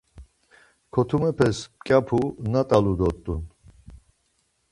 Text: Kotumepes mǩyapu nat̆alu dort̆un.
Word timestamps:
Kotumepes 0.93 1.57
mǩyapu 1.77 2.19
nat̆alu 2.51 2.93
dort̆un. 2.99 3.41